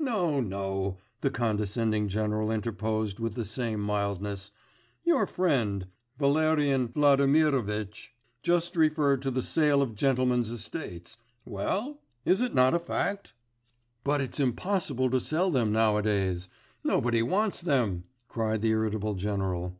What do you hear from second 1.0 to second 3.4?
the condescending general interposed with